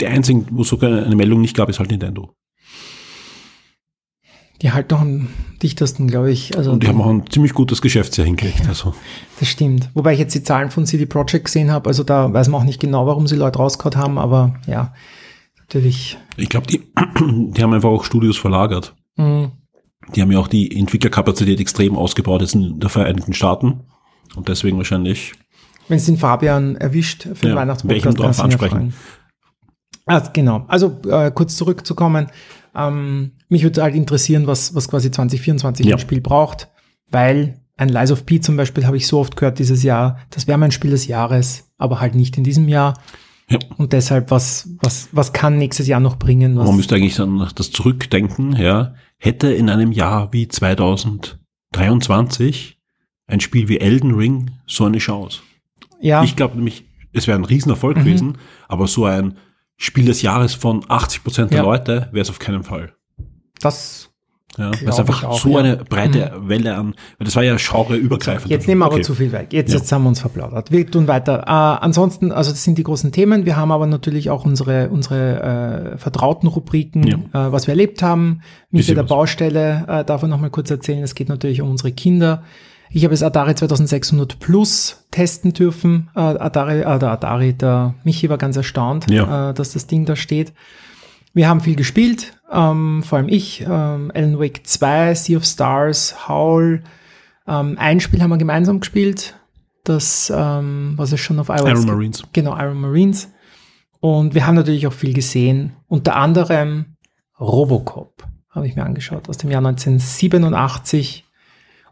Der 0.00 0.10
einzige, 0.10 0.46
wo 0.50 0.62
es 0.62 0.68
sogar 0.68 1.04
eine 1.04 1.16
Meldung 1.16 1.40
nicht 1.40 1.56
gab, 1.56 1.68
ist 1.68 1.78
halt 1.78 1.90
Nintendo. 1.90 2.34
Die 4.62 4.72
halt 4.72 4.90
noch 4.90 5.02
am 5.02 5.28
dichtesten, 5.62 6.08
glaube 6.08 6.30
ich. 6.30 6.56
Also 6.56 6.72
und 6.72 6.82
die 6.82 6.88
haben 6.88 7.00
auch 7.02 7.10
ein 7.10 7.24
ziemlich 7.28 7.52
gutes 7.52 7.82
Geschäftsjahr 7.82 8.26
hingelegt. 8.26 8.66
Also. 8.66 8.94
Das 9.38 9.48
stimmt. 9.48 9.90
Wobei 9.92 10.14
ich 10.14 10.18
jetzt 10.18 10.34
die 10.34 10.42
Zahlen 10.42 10.70
von 10.70 10.86
CD 10.86 11.04
Projekt 11.04 11.44
gesehen 11.44 11.70
habe, 11.70 11.88
also 11.88 12.02
da 12.02 12.32
weiß 12.32 12.48
man 12.48 12.62
auch 12.62 12.64
nicht 12.64 12.80
genau, 12.80 13.06
warum 13.06 13.26
sie 13.26 13.36
Leute 13.36 13.58
rausgehauen 13.58 13.96
haben, 13.96 14.18
aber 14.18 14.54
ja, 14.66 14.94
natürlich. 15.60 16.16
Ich 16.38 16.48
glaube, 16.48 16.68
die, 16.68 16.80
die 17.20 17.62
haben 17.62 17.74
einfach 17.74 17.90
auch 17.90 18.04
Studios 18.04 18.38
verlagert. 18.38 18.94
Mhm. 19.16 19.52
Die 20.14 20.22
haben 20.22 20.32
ja 20.32 20.38
auch 20.38 20.48
die 20.48 20.74
Entwicklerkapazität 20.74 21.60
extrem 21.60 21.96
ausgebaut 21.96 22.40
jetzt 22.40 22.54
in 22.54 22.80
der 22.80 22.88
Vereinigten 22.88 23.34
Staaten. 23.34 23.82
Und 24.34 24.48
deswegen 24.48 24.76
wahrscheinlich. 24.76 25.32
Wenn 25.88 25.98
es 25.98 26.06
den 26.06 26.16
Fabian 26.16 26.76
erwischt 26.76 27.22
für 27.22 27.34
den 27.34 27.50
ja, 27.50 27.56
Weihnachtspodcast, 27.56 28.18
drauf 28.18 28.40
ansprechen. 28.40 28.92
Ah, 30.06 30.20
genau. 30.32 30.64
Also 30.68 31.00
äh, 31.08 31.30
kurz 31.30 31.56
zurückzukommen. 31.56 32.28
Ähm, 32.74 33.32
mich 33.48 33.62
würde 33.62 33.82
halt 33.82 33.94
interessieren, 33.94 34.46
was, 34.46 34.74
was 34.74 34.88
quasi 34.88 35.10
2024 35.10 35.86
ja. 35.86 35.96
ein 35.96 35.98
Spiel 35.98 36.20
braucht, 36.20 36.68
weil 37.10 37.60
ein 37.76 37.88
Lies 37.88 38.10
of 38.10 38.26
P 38.26 38.40
zum 38.40 38.56
Beispiel 38.56 38.86
habe 38.86 38.96
ich 38.96 39.06
so 39.06 39.18
oft 39.18 39.36
gehört 39.36 39.58
dieses 39.58 39.82
Jahr, 39.82 40.18
das 40.30 40.46
wäre 40.46 40.58
mein 40.58 40.70
Spiel 40.70 40.90
des 40.90 41.06
Jahres, 41.06 41.70
aber 41.78 42.00
halt 42.00 42.14
nicht 42.14 42.36
in 42.36 42.44
diesem 42.44 42.68
Jahr. 42.68 42.94
Ja. 43.48 43.58
Und 43.76 43.92
deshalb, 43.92 44.30
was, 44.30 44.68
was, 44.80 45.08
was 45.12 45.32
kann 45.32 45.58
nächstes 45.58 45.86
Jahr 45.86 46.00
noch 46.00 46.16
bringen? 46.16 46.54
Man 46.54 46.76
müsste 46.76 46.96
eigentlich 46.96 47.16
dann 47.16 47.48
das 47.54 47.70
zurückdenken, 47.70 48.56
ja 48.56 48.94
hätte 49.18 49.52
in 49.52 49.68
einem 49.70 49.92
Jahr 49.92 50.32
wie 50.32 50.48
2023 50.48 52.75
ein 53.26 53.40
Spiel 53.40 53.68
wie 53.68 53.80
Elden 53.80 54.14
Ring 54.14 54.50
so 54.66 54.84
eine 54.84 54.98
Chance. 54.98 55.40
Ja. 56.00 56.22
Ich 56.22 56.36
glaube 56.36 56.56
nämlich, 56.56 56.84
es 57.12 57.26
wäre 57.26 57.38
ein 57.38 57.44
Riesenerfolg 57.44 57.96
mhm. 57.96 58.00
gewesen, 58.04 58.38
aber 58.68 58.86
so 58.86 59.04
ein 59.04 59.36
Spiel 59.76 60.06
des 60.06 60.22
Jahres 60.22 60.54
von 60.54 60.84
80 60.88 61.22
Prozent 61.24 61.50
der 61.50 61.58
ja. 61.58 61.64
Leute 61.64 62.08
wäre 62.12 62.22
es 62.22 62.30
auf 62.30 62.38
keinen 62.38 62.62
Fall. 62.62 62.94
Das 63.60 64.10
ja, 64.58 64.70
weil 64.70 64.88
es 64.88 64.98
einfach 64.98 65.24
auch, 65.24 65.38
so 65.38 65.50
ja. 65.50 65.58
eine 65.58 65.76
breite 65.76 66.32
mhm. 66.34 66.48
Welle 66.48 66.76
an, 66.76 66.94
weil 67.18 67.24
das 67.26 67.36
war 67.36 67.42
ja 67.42 67.56
genreübergreifend. 67.56 68.50
Jetzt 68.50 68.66
nehmen 68.66 68.80
wir 68.80 68.86
aber 68.86 69.02
zu 69.02 69.14
viel 69.14 69.30
weg. 69.30 69.48
Jetzt, 69.52 69.72
ja. 69.72 69.78
jetzt 69.78 69.92
haben 69.92 70.04
wir 70.04 70.08
uns 70.08 70.20
verplaudert. 70.20 70.70
Wir 70.70 70.90
tun 70.90 71.08
weiter. 71.08 71.42
Äh, 71.46 71.84
ansonsten, 71.84 72.32
also 72.32 72.52
das 72.52 72.64
sind 72.64 72.78
die 72.78 72.82
großen 72.82 73.12
Themen. 73.12 73.44
Wir 73.44 73.56
haben 73.56 73.70
aber 73.70 73.86
natürlich 73.86 74.30
auch 74.30 74.46
unsere, 74.46 74.88
unsere 74.88 75.92
äh, 75.94 75.98
vertrauten 75.98 76.48
Rubriken, 76.48 77.06
äh, 77.06 77.18
was 77.32 77.66
wir 77.66 77.72
erlebt 77.72 78.02
haben. 78.02 78.40
Mit 78.70 78.88
der 78.88 79.02
Baustelle, 79.02 79.84
äh, 79.88 80.04
darf 80.04 80.22
ich 80.22 80.28
nochmal 80.28 80.50
kurz 80.50 80.70
erzählen. 80.70 81.02
Es 81.02 81.14
geht 81.14 81.28
natürlich 81.28 81.60
um 81.60 81.70
unsere 81.70 81.92
Kinder. 81.92 82.42
Ich 82.90 83.04
habe 83.04 83.12
das 83.12 83.22
Atari 83.22 83.54
2600 83.54 84.38
Plus 84.38 85.06
testen 85.10 85.52
dürfen. 85.52 86.10
Äh, 86.14 86.20
Atari, 86.20 86.80
äh, 86.80 86.98
der 86.98 87.10
Atari, 87.10 87.52
der 87.52 87.94
Michi 88.04 88.28
war 88.28 88.38
ganz 88.38 88.56
erstaunt, 88.56 89.10
ja. 89.10 89.50
äh, 89.50 89.54
dass 89.54 89.72
das 89.72 89.86
Ding 89.86 90.04
da 90.04 90.16
steht. 90.16 90.52
Wir 91.34 91.48
haben 91.48 91.60
viel 91.60 91.76
gespielt, 91.76 92.32
ähm, 92.50 93.02
vor 93.02 93.18
allem 93.18 93.28
ich, 93.28 93.60
ähm, 93.60 94.10
Alan 94.14 94.38
Wake 94.38 94.66
2, 94.66 95.14
Sea 95.14 95.36
of 95.36 95.44
Stars, 95.44 96.28
Howl. 96.28 96.82
Ähm, 97.46 97.76
ein 97.78 98.00
Spiel 98.00 98.22
haben 98.22 98.30
wir 98.30 98.38
gemeinsam 98.38 98.80
gespielt, 98.80 99.38
das, 99.84 100.32
ähm, 100.34 100.94
was 100.96 101.12
es 101.12 101.20
schon 101.20 101.38
auf 101.38 101.50
iOS 101.50 101.68
Iron 101.68 101.86
Marines. 101.86 102.22
Genau, 102.32 102.56
Iron 102.58 102.80
Marines. 102.80 103.30
Und 104.00 104.34
wir 104.34 104.46
haben 104.46 104.54
natürlich 104.54 104.86
auch 104.86 104.94
viel 104.94 105.12
gesehen, 105.12 105.74
unter 105.88 106.16
anderem 106.16 106.96
Robocop, 107.38 108.24
habe 108.48 108.66
ich 108.66 108.74
mir 108.74 108.84
angeschaut, 108.84 109.28
aus 109.28 109.36
dem 109.36 109.50
Jahr 109.50 109.64
1987. 109.66 111.25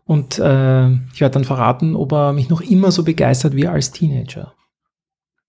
Und 0.07 0.39
äh, 0.39 0.91
ich 1.13 1.21
werde 1.21 1.35
dann 1.35 1.45
verraten, 1.45 1.97
ob 1.97 2.13
er 2.13 2.33
mich 2.33 2.51
noch 2.51 2.61
immer 2.61 2.93
so 2.93 3.05
begeistert 3.05 3.57
wie 3.57 3.67
als 3.67 3.91
Teenager. 3.91 4.55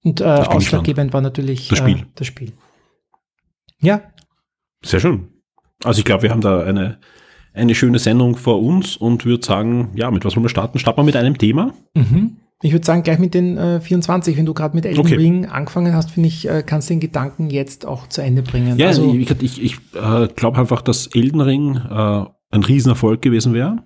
Und 0.03 0.21
äh, 0.21 0.25
ausschlaggebend 0.25 1.13
war 1.13 1.21
natürlich 1.21 1.67
das 1.67 1.79
Spiel. 1.79 1.97
Äh, 1.97 2.05
das 2.15 2.27
Spiel. 2.27 2.53
Ja. 3.81 4.01
Sehr 4.83 4.99
schön. 4.99 5.27
Also 5.83 5.99
ich 5.99 6.05
glaube, 6.05 6.23
wir 6.23 6.31
haben 6.31 6.41
da 6.41 6.63
eine, 6.63 6.99
eine 7.53 7.75
schöne 7.75 7.99
Sendung 7.99 8.37
vor 8.37 8.61
uns 8.61 8.95
und 8.95 9.25
würde 9.25 9.45
sagen, 9.45 9.91
ja, 9.95 10.09
mit 10.11 10.23
was 10.23 10.35
wollen 10.35 10.45
wir 10.45 10.49
starten? 10.49 10.79
Starten 10.79 10.99
wir 10.99 11.03
mit 11.03 11.15
einem 11.15 11.37
Thema? 11.37 11.73
Mhm. 11.95 12.37
Ich 12.61 12.71
würde 12.71 12.85
sagen, 12.85 13.03
gleich 13.03 13.19
mit 13.19 13.33
den 13.33 13.57
äh, 13.57 13.81
24. 13.81 14.37
Wenn 14.37 14.45
du 14.45 14.53
gerade 14.53 14.75
mit 14.75 14.85
Elden 14.85 14.99
okay. 14.99 15.15
Ring 15.15 15.45
angefangen 15.47 15.93
hast, 15.93 16.11
finde 16.11 16.29
ich, 16.29 16.47
äh, 16.47 16.63
kannst 16.65 16.89
du 16.89 16.93
den 16.93 17.01
Gedanken 17.01 17.49
jetzt 17.49 17.85
auch 17.85 18.07
zu 18.07 18.21
Ende 18.21 18.43
bringen. 18.43 18.77
Ja, 18.77 18.87
also, 18.87 19.13
ich, 19.13 19.29
ich, 19.41 19.61
ich 19.61 19.75
äh, 19.93 20.27
glaube 20.35 20.57
einfach, 20.57 20.81
dass 20.81 21.07
Elden 21.07 21.41
Ring 21.41 21.75
äh, 21.75 22.25
ein 22.51 22.63
Riesenerfolg 22.63 23.21
gewesen 23.21 23.53
wäre, 23.53 23.83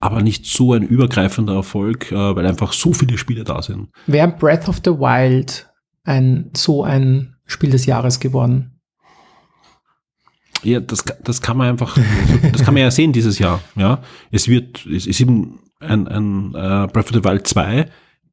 aber 0.00 0.22
nicht 0.22 0.46
so 0.46 0.72
ein 0.72 0.82
übergreifender 0.82 1.54
Erfolg, 1.54 2.12
äh, 2.12 2.36
weil 2.36 2.46
einfach 2.46 2.72
so 2.72 2.92
viele 2.92 3.18
Spiele 3.18 3.44
da 3.44 3.62
sind. 3.62 3.88
Wäre 4.06 4.28
Breath 4.28 4.68
of 4.68 4.80
the 4.84 4.90
Wild 4.90 5.68
ein 6.04 6.50
so 6.54 6.84
ein 6.84 7.36
Spiel 7.46 7.70
des 7.70 7.86
Jahres 7.86 8.20
geworden? 8.20 8.80
Ja, 10.62 10.80
das, 10.80 11.04
das 11.22 11.40
kann 11.42 11.56
man 11.56 11.68
einfach, 11.68 11.96
das 12.52 12.64
kann 12.64 12.74
man 12.74 12.82
ja 12.82 12.90
sehen 12.90 13.12
dieses 13.12 13.38
Jahr. 13.38 13.60
Ja, 13.76 14.02
es 14.30 14.48
wird, 14.48 14.86
es 14.86 15.06
ist 15.06 15.20
eben 15.20 15.60
ein, 15.80 16.08
ein 16.08 16.48
uh, 16.48 16.86
Breath 16.88 17.06
of 17.06 17.12
the 17.12 17.24
Wild 17.24 17.46
2 17.46 17.86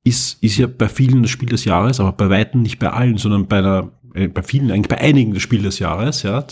ist, 0.03 0.43
ist 0.43 0.57
ja 0.57 0.67
bei 0.67 0.89
vielen 0.89 1.21
das 1.21 1.31
Spiel 1.31 1.49
des 1.49 1.65
Jahres, 1.65 1.99
aber 1.99 2.11
bei 2.11 2.29
weitem 2.29 2.61
nicht 2.61 2.79
bei 2.79 2.89
allen, 2.89 3.17
sondern 3.17 3.47
bei 3.47 3.59
einer, 3.59 3.91
äh, 4.13 4.27
bei 4.27 4.43
vielen, 4.43 4.71
eigentlich 4.71 4.89
bei 4.89 4.99
einigen 4.99 5.33
das 5.33 5.43
Spiel 5.43 5.61
des 5.61 5.79
Jahres, 5.79 6.23
ja. 6.23 6.45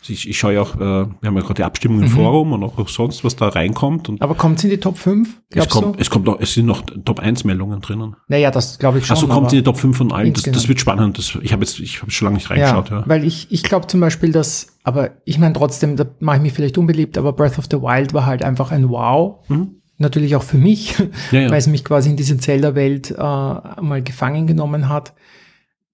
Also 0.00 0.12
ich, 0.12 0.28
ich 0.28 0.38
schaue 0.38 0.54
ja 0.54 0.62
auch, 0.62 0.76
äh, 0.76 0.78
wir 0.78 1.18
haben 1.24 1.34
ja 1.34 1.40
gerade 1.40 1.54
die 1.54 1.64
Abstimmung 1.64 1.98
im 1.98 2.04
mhm. 2.04 2.10
Forum 2.10 2.52
und 2.52 2.62
auch 2.62 2.88
sonst, 2.88 3.24
was 3.24 3.34
da 3.34 3.48
reinkommt. 3.48 4.08
Und 4.08 4.22
Aber 4.22 4.36
kommt 4.36 4.58
es 4.58 4.64
in 4.64 4.70
die 4.70 4.78
Top 4.78 4.96
5? 4.96 5.40
Es 5.50 5.68
kommt, 5.68 5.96
du? 5.96 6.00
es 6.00 6.08
kommt 6.08 6.26
noch, 6.26 6.38
es 6.40 6.54
sind 6.54 6.66
noch 6.66 6.82
Top 7.04 7.18
1 7.18 7.44
Meldungen 7.44 7.80
drinnen. 7.80 8.14
Naja, 8.28 8.50
das 8.50 8.78
glaube 8.78 8.98
ich 8.98 9.06
schon. 9.06 9.16
Also 9.16 9.26
kommt 9.26 9.52
in 9.52 9.58
die 9.58 9.64
Top 9.64 9.76
5 9.76 9.96
von 9.96 10.12
allen. 10.12 10.32
Das, 10.32 10.44
das, 10.44 10.68
wird 10.68 10.78
spannend. 10.78 11.18
Das, 11.18 11.36
ich 11.42 11.52
habe 11.52 11.64
jetzt, 11.64 11.80
ich 11.80 12.00
habe 12.00 12.10
schon 12.12 12.26
lange 12.26 12.36
nicht 12.36 12.48
reingeschaut. 12.48 12.90
Ja, 12.90 13.00
ja. 13.00 13.04
Weil 13.08 13.24
ich, 13.24 13.50
ich 13.50 13.64
glaube 13.64 13.88
zum 13.88 13.98
Beispiel, 13.98 14.30
dass, 14.30 14.78
aber 14.84 15.10
ich 15.24 15.38
meine 15.38 15.54
trotzdem, 15.54 15.96
da 15.96 16.06
mache 16.20 16.36
ich 16.36 16.42
mich 16.42 16.52
vielleicht 16.52 16.78
unbeliebt, 16.78 17.18
aber 17.18 17.32
Breath 17.32 17.58
of 17.58 17.66
the 17.68 17.78
Wild 17.78 18.14
war 18.14 18.24
halt 18.24 18.44
einfach 18.44 18.70
ein 18.70 18.88
Wow. 18.88 19.44
Mhm. 19.48 19.74
Natürlich 20.00 20.36
auch 20.36 20.44
für 20.44 20.58
mich, 20.58 20.96
ja, 21.32 21.40
ja. 21.40 21.50
weil 21.50 21.58
es 21.58 21.66
mich 21.66 21.84
quasi 21.84 22.08
in 22.10 22.16
diese 22.16 22.38
Zelda-Welt 22.38 23.10
äh, 23.10 23.16
mal 23.16 24.00
gefangen 24.04 24.46
genommen 24.46 24.88
hat. 24.88 25.12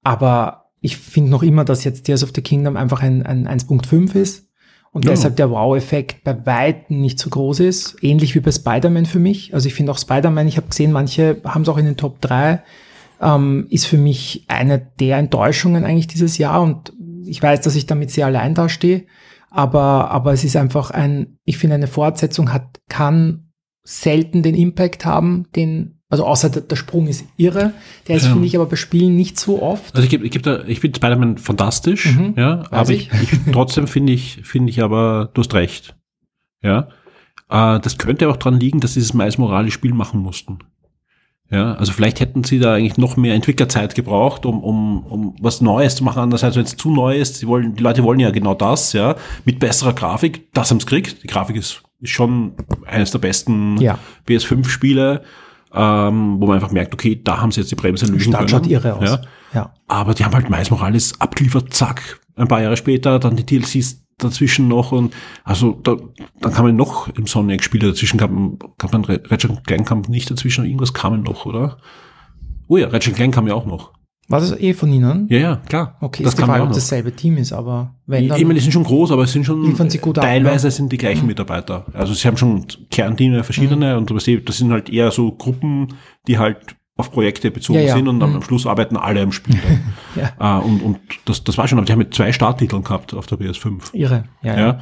Aber 0.02 0.63
ich 0.84 0.98
finde 0.98 1.30
noch 1.30 1.42
immer, 1.42 1.64
dass 1.64 1.82
jetzt 1.82 2.02
Tears 2.02 2.22
of 2.22 2.32
the 2.34 2.42
Kingdom 2.42 2.76
einfach 2.76 3.00
ein, 3.00 3.24
ein 3.24 3.48
1.5 3.48 4.14
ist 4.16 4.50
und 4.92 5.06
ja. 5.06 5.12
deshalb 5.12 5.34
der 5.36 5.50
Wow-Effekt 5.50 6.24
bei 6.24 6.44
Weitem 6.44 7.00
nicht 7.00 7.18
so 7.18 7.30
groß 7.30 7.60
ist. 7.60 7.96
Ähnlich 8.02 8.34
wie 8.34 8.40
bei 8.40 8.52
Spider-Man 8.52 9.06
für 9.06 9.18
mich. 9.18 9.54
Also 9.54 9.66
ich 9.66 9.72
finde 9.72 9.92
auch 9.92 9.98
Spider-Man, 9.98 10.46
ich 10.46 10.58
habe 10.58 10.68
gesehen, 10.68 10.92
manche 10.92 11.40
haben 11.42 11.62
es 11.62 11.70
auch 11.70 11.78
in 11.78 11.86
den 11.86 11.96
Top 11.96 12.20
3, 12.20 12.62
ähm, 13.22 13.66
ist 13.70 13.86
für 13.86 13.96
mich 13.96 14.44
eine 14.48 14.78
der 15.00 15.16
Enttäuschungen 15.16 15.86
eigentlich 15.86 16.06
dieses 16.06 16.36
Jahr 16.36 16.60
und 16.60 16.92
ich 17.24 17.42
weiß, 17.42 17.62
dass 17.62 17.76
ich 17.76 17.86
damit 17.86 18.10
sehr 18.10 18.26
allein 18.26 18.54
dastehe, 18.54 19.04
aber, 19.48 20.10
aber 20.10 20.34
es 20.34 20.44
ist 20.44 20.54
einfach 20.54 20.90
ein, 20.90 21.38
ich 21.46 21.56
finde 21.56 21.76
eine 21.76 21.86
Fortsetzung 21.86 22.52
hat, 22.52 22.82
kann 22.90 23.48
selten 23.84 24.42
den 24.42 24.54
Impact 24.54 25.06
haben, 25.06 25.46
den 25.56 25.93
also 26.08 26.26
außer 26.26 26.50
der, 26.50 26.62
der 26.62 26.76
Sprung 26.76 27.06
ist 27.06 27.24
irre. 27.36 27.72
Der 28.08 28.16
ist, 28.16 28.26
ja. 28.26 28.32
finde 28.32 28.46
ich, 28.46 28.56
aber 28.56 28.66
bei 28.66 28.76
Spielen 28.76 29.16
nicht 29.16 29.38
so 29.38 29.62
oft. 29.62 29.94
Also 29.94 30.04
ich, 30.04 30.10
gebe, 30.10 30.24
ich, 30.24 30.30
gebe 30.30 30.42
da, 30.42 30.64
ich 30.66 30.80
finde 30.80 30.96
Spider-Man 30.96 31.38
fantastisch, 31.38 32.14
mhm, 32.14 32.34
ja, 32.36 32.64
aber 32.70 32.90
ich. 32.90 33.10
Ich, 33.22 33.52
trotzdem 33.52 33.86
finde 33.86 34.12
ich, 34.12 34.40
finde 34.44 34.70
ich 34.70 34.82
aber, 34.82 35.30
du 35.34 35.40
hast 35.40 35.54
recht. 35.54 35.96
Ja. 36.62 36.88
Äh, 37.50 37.80
das 37.80 37.98
könnte 37.98 38.28
auch 38.28 38.36
dran 38.36 38.60
liegen, 38.60 38.80
dass 38.80 38.94
sie 38.94 39.00
dieses 39.00 39.14
Miles 39.14 39.38
Morales 39.38 39.72
Spiel 39.72 39.94
machen 39.94 40.20
mussten. 40.20 40.58
Ja, 41.50 41.74
also 41.74 41.92
vielleicht 41.92 42.20
hätten 42.20 42.42
sie 42.42 42.58
da 42.58 42.74
eigentlich 42.74 42.96
noch 42.96 43.16
mehr 43.16 43.34
Entwicklerzeit 43.34 43.94
gebraucht, 43.94 44.46
um, 44.46 44.62
um, 44.62 45.04
um 45.04 45.36
was 45.40 45.60
Neues 45.60 45.94
zu 45.94 46.02
machen. 46.02 46.20
Andererseits, 46.20 46.56
wenn 46.56 46.64
es 46.64 46.76
zu 46.76 46.90
neu 46.90 47.16
ist, 47.16 47.42
die, 47.42 47.46
wollen, 47.46 47.74
die 47.74 47.82
Leute 47.82 48.02
wollen 48.02 48.18
ja 48.18 48.30
genau 48.30 48.54
das, 48.54 48.92
ja, 48.92 49.14
mit 49.44 49.60
besserer 49.60 49.92
Grafik, 49.92 50.52
das 50.52 50.70
haben 50.70 50.80
sie 50.80 50.86
gekriegt. 50.86 51.22
Die 51.22 51.26
Grafik 51.26 51.56
ist, 51.56 51.82
ist 52.00 52.10
schon 52.10 52.54
eines 52.86 53.10
der 53.10 53.18
besten 53.18 53.76
Ja. 53.76 53.98
PS5-Spiele, 54.26 55.22
ähm, 55.74 56.36
wo 56.40 56.46
man 56.46 56.56
einfach 56.56 56.70
merkt, 56.72 56.92
okay, 56.94 57.20
da 57.22 57.40
haben 57.40 57.50
sie 57.50 57.60
jetzt 57.60 57.70
die 57.70 57.74
Bremse 57.76 58.06
lösen 58.06 58.20
Start 58.32 58.38
können. 58.38 58.48
schaut 58.48 58.66
irre 58.66 58.94
aus. 58.94 59.08
Ja. 59.10 59.20
ja. 59.52 59.74
Aber 59.88 60.14
die 60.14 60.24
haben 60.24 60.34
halt 60.34 60.50
Mais 60.50 60.70
Morales 60.70 61.20
abgeliefert, 61.20 61.72
zack, 61.74 62.20
ein 62.36 62.48
paar 62.48 62.62
Jahre 62.62 62.76
später, 62.76 63.18
dann 63.18 63.36
die 63.36 63.44
DLCs 63.44 64.02
dazwischen 64.18 64.68
noch 64.68 64.92
und 64.92 65.12
also 65.42 65.72
da, 65.82 65.96
dann 66.40 66.52
kam 66.52 66.66
man 66.66 66.76
noch 66.76 67.08
im 67.08 67.26
Sonic-Spiele 67.26 67.88
dazwischen, 67.88 68.16
gab, 68.18 68.30
gab 68.78 68.92
man 68.92 69.04
Re- 69.04 69.22
Ratchet 69.26 69.66
Clank 69.66 69.88
kam 69.88 70.02
nicht 70.02 70.30
dazwischen, 70.30 70.64
irgendwas 70.64 70.94
kam 70.94 71.22
noch, 71.22 71.46
oder? 71.46 71.78
Oh 72.68 72.76
ja, 72.76 72.86
Ratchet 72.88 73.16
Clank 73.16 73.34
kam 73.34 73.48
ja 73.48 73.54
auch 73.54 73.66
noch. 73.66 73.93
War 74.28 74.40
das 74.40 74.58
eh 74.58 74.72
von 74.72 74.90
Ihnen? 74.92 75.26
Ja, 75.28 75.38
ja, 75.38 75.56
klar. 75.56 75.96
Okay, 76.00 76.22
das 76.22 76.32
ist 76.32 76.38
die 76.38 76.44
Frage, 76.44 76.62
ob 76.62 76.68
noch. 76.70 76.74
dasselbe 76.74 77.12
Team 77.12 77.36
ist, 77.36 77.52
aber 77.52 77.94
wenn 78.06 78.26
dann. 78.28 78.38
ich 78.38 78.44
meine, 78.44 78.54
die 78.54 78.60
sind 78.60 78.72
schon 78.72 78.84
groß, 78.84 79.10
aber 79.12 79.24
es 79.24 79.32
sind 79.32 79.44
schon 79.44 79.62
gut 80.00 80.18
ab, 80.18 80.24
teilweise 80.24 80.68
ne? 80.68 80.70
sind 80.70 80.90
die 80.92 80.96
gleichen 80.98 81.26
Mitarbeiter. 81.26 81.84
Also 81.92 82.14
sie 82.14 82.26
haben 82.26 82.36
schon 82.38 82.64
Kernteame 82.90 83.44
verschiedene 83.44 83.92
Mhm. 83.92 83.98
und 83.98 84.14
weißt, 84.14 84.28
das 84.46 84.56
sind 84.58 84.72
halt 84.72 84.88
eher 84.88 85.10
so 85.10 85.30
Gruppen, 85.32 85.88
die 86.26 86.38
halt 86.38 86.56
auf 86.96 87.10
Projekte 87.10 87.50
bezogen 87.50 87.80
Ja, 87.80 87.86
ja. 87.86 87.94
sind 87.96 88.08
und 88.08 88.16
Mhm. 88.16 88.22
am 88.22 88.42
Schluss 88.42 88.66
arbeiten 88.66 88.96
alle 88.96 89.20
am 89.20 89.32
Spiel. 89.32 89.56
Ja. 90.16 90.58
äh, 90.58 90.62
und 90.64 90.80
und 90.80 90.98
das, 91.26 91.44
das 91.44 91.58
war 91.58 91.66
schon, 91.68 91.78
aber 91.78 91.84
die 91.86 91.92
haben 91.92 91.98
mit 91.98 92.14
zwei 92.14 92.32
Starttiteln 92.32 92.82
gehabt 92.84 93.12
auf 93.14 93.26
der 93.26 93.36
PS5. 93.38 93.92
Irre. 93.94 94.24
Ja, 94.42 94.52
Ja. 94.54 94.60
ja. 94.60 94.80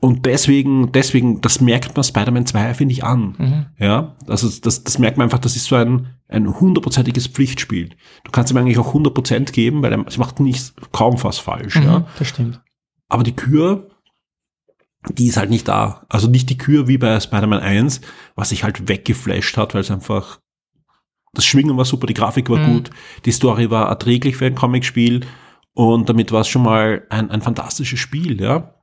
Und 0.00 0.26
deswegen, 0.26 0.92
deswegen, 0.92 1.40
das 1.40 1.60
merkt 1.60 1.96
man 1.96 2.04
Spider-Man 2.04 2.46
2, 2.46 2.74
finde 2.74 2.92
ich, 2.92 3.02
an. 3.02 3.34
Mhm. 3.36 3.66
Ja, 3.84 4.16
also 4.28 4.48
das, 4.48 4.84
das 4.84 4.98
merkt 5.00 5.18
man 5.18 5.24
einfach, 5.24 5.40
das 5.40 5.56
ist 5.56 5.64
so 5.64 5.74
ein, 5.74 6.14
ein 6.28 6.60
hundertprozentiges 6.60 7.26
Pflichtspiel. 7.26 7.90
Du 8.22 8.30
kannst 8.30 8.52
ihm 8.52 8.56
eigentlich 8.58 8.78
auch 8.78 8.94
100% 8.94 9.50
geben, 9.50 9.82
weil 9.82 9.92
er, 9.92 10.06
es 10.06 10.16
macht 10.16 10.38
nicht 10.38 10.72
kaum 10.92 11.20
was 11.24 11.38
falsch. 11.40 11.74
Ja. 11.76 12.00
Mhm, 12.00 12.04
das 12.16 12.28
stimmt. 12.28 12.60
Aber 13.08 13.24
die 13.24 13.34
Kür, 13.34 13.88
die 15.10 15.26
ist 15.26 15.36
halt 15.36 15.50
nicht 15.50 15.66
da. 15.66 16.06
Also 16.08 16.28
nicht 16.28 16.48
die 16.50 16.58
Kür 16.58 16.86
wie 16.86 16.98
bei 16.98 17.18
Spider-Man 17.18 17.60
1, 17.60 18.00
was 18.36 18.50
sich 18.50 18.62
halt 18.62 18.88
weggeflasht 18.88 19.56
hat, 19.56 19.74
weil 19.74 19.80
es 19.80 19.90
einfach, 19.90 20.38
das 21.32 21.44
Schwingen 21.44 21.76
war 21.76 21.84
super, 21.84 22.06
die 22.06 22.14
Grafik 22.14 22.48
war 22.50 22.58
Mhm. 22.58 22.72
gut, 22.72 22.90
die 23.24 23.32
Story 23.32 23.68
war 23.70 23.88
erträglich 23.88 24.36
für 24.36 24.46
ein 24.46 24.54
Comicspiel 24.54 25.26
und 25.74 26.08
damit 26.08 26.30
war 26.30 26.42
es 26.42 26.48
schon 26.48 26.62
mal 26.62 27.04
ein, 27.10 27.32
ein 27.32 27.42
fantastisches 27.42 27.98
Spiel, 27.98 28.40
ja. 28.40 28.74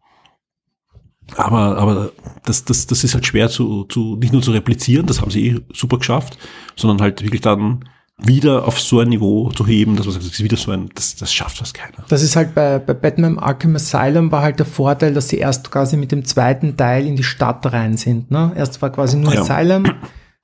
Aber, 1.37 1.77
aber 1.77 2.11
das, 2.45 2.65
das, 2.65 2.87
das 2.87 3.03
ist 3.03 3.13
halt 3.13 3.25
schwer 3.25 3.49
zu, 3.49 3.85
zu, 3.85 4.15
nicht 4.17 4.33
nur 4.33 4.41
zu 4.41 4.51
replizieren, 4.51 5.05
das 5.05 5.21
haben 5.21 5.31
sie 5.31 5.47
eh 5.47 5.59
super 5.73 5.97
geschafft, 5.97 6.37
sondern 6.75 7.01
halt 7.01 7.23
wirklich 7.23 7.41
dann 7.41 7.85
wieder 8.17 8.65
auf 8.65 8.79
so 8.79 8.99
ein 8.99 9.09
Niveau 9.09 9.49
zu 9.51 9.67
heben, 9.67 9.97
dass 9.97 10.05
man 10.05 10.13
sagt, 10.13 10.25
das 10.25 10.33
ist 10.33 10.43
wieder 10.43 10.55
so 10.55 10.71
ein, 10.71 10.89
das, 10.95 11.15
das 11.15 11.33
schafft 11.33 11.57
fast 11.57 11.73
keiner. 11.73 12.05
Das 12.07 12.21
ist 12.21 12.35
halt 12.35 12.55
bei, 12.55 12.79
bei 12.79 12.93
Batman 12.93 13.39
Arkham 13.39 13.75
Asylum 13.75 14.31
war 14.31 14.41
halt 14.41 14.59
der 14.59 14.65
Vorteil, 14.65 15.13
dass 15.13 15.27
sie 15.27 15.37
erst 15.37 15.69
quasi 15.71 15.97
mit 15.97 16.11
dem 16.11 16.23
zweiten 16.23 16.77
Teil 16.77 17.05
in 17.07 17.17
die 17.17 17.23
Stadt 17.23 17.65
rein 17.73 17.97
sind. 17.97 18.31
Ne? 18.31 18.53
Erst 18.55 18.81
war 18.81 18.91
quasi 18.91 19.17
nur 19.17 19.33
Ja. 19.33 19.41
Asylum, 19.41 19.85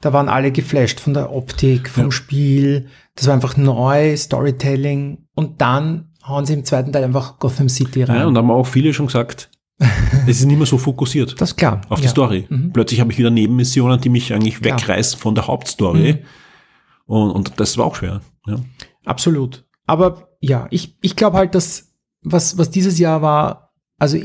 da 0.01 0.11
waren 0.11 0.27
alle 0.27 0.51
geflasht 0.51 0.99
von 0.99 1.13
der 1.13 1.31
Optik, 1.31 1.89
vom 1.89 2.05
Ja. 2.05 2.11
Spiel. 2.11 2.87
Das 3.15 3.27
war 3.27 3.35
einfach 3.35 3.55
neu, 3.55 4.17
Storytelling. 4.17 5.19
Und 5.35 5.61
dann 5.61 6.09
hauen 6.27 6.45
sie 6.45 6.53
im 6.53 6.65
zweiten 6.65 6.91
Teil 6.91 7.03
einfach 7.03 7.39
Gotham 7.39 7.69
City 7.69 8.03
rein. 8.03 8.17
Ja, 8.17 8.25
und 8.25 8.33
da 8.33 8.39
haben 8.41 8.51
auch 8.51 8.67
viele 8.67 8.93
schon 8.93 9.05
gesagt, 9.07 9.49
es 10.27 10.39
ist 10.39 10.45
nicht 10.45 10.57
mehr 10.57 10.65
so 10.67 10.77
fokussiert 10.77 11.39
das 11.41 11.51
ist 11.51 11.57
klar. 11.57 11.81
auf 11.89 11.99
die 11.99 12.05
ja. 12.05 12.11
Story. 12.11 12.45
Mhm. 12.49 12.71
Plötzlich 12.71 12.99
habe 12.99 13.11
ich 13.11 13.17
wieder 13.17 13.29
Nebenmissionen, 13.31 13.99
die 13.99 14.09
mich 14.09 14.31
eigentlich 14.33 14.59
Klar. 14.61 14.77
wegreißen 14.79 15.19
von 15.19 15.33
der 15.35 15.47
Hauptstory. 15.47 16.13
Mhm. 16.13 16.19
Und, 17.05 17.31
und 17.31 17.53
das 17.59 17.77
war 17.77 17.85
auch 17.85 17.95
schwer. 17.95 18.21
Ja. 18.47 18.57
Absolut. 19.05 19.65
Aber 19.87 20.29
ja, 20.39 20.67
ich, 20.69 20.95
ich 21.01 21.15
glaube 21.15 21.37
halt, 21.37 21.55
dass 21.55 21.91
was, 22.23 22.57
was 22.57 22.69
dieses 22.69 22.99
Jahr 22.99 23.21
war, 23.21 23.73
also 23.97 24.17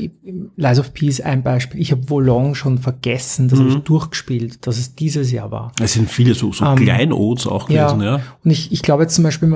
Lies 0.55 0.79
of 0.79 0.93
Peace 0.93 1.21
ein 1.21 1.43
Beispiel. 1.43 1.79
Ich 1.81 1.91
habe 1.91 2.09
Wolong 2.09 2.55
schon 2.55 2.77
vergessen, 2.79 3.47
das 3.47 3.59
habe 3.59 3.69
ich 3.69 3.75
Mhm. 3.75 3.83
durchgespielt, 3.83 4.65
dass 4.65 4.77
es 4.77 4.95
dieses 4.95 5.31
Jahr 5.31 5.51
war. 5.51 5.71
Es 5.79 5.93
sind 5.93 6.09
viele 6.09 6.33
so, 6.33 6.51
so 6.53 6.65
Ähm, 6.65 6.77
Kleinods 6.77 7.45
auch 7.45 7.69
ja. 7.69 7.87
gewesen, 7.91 8.03
ja. 8.03 8.21
Und 8.43 8.51
ich, 8.51 8.71
ich 8.71 8.81
glaube 8.81 9.03
jetzt 9.03 9.13
zum 9.15 9.23
Beispiel, 9.23 9.49